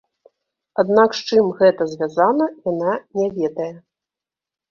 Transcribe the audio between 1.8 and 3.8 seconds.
звязана, яна не ведае.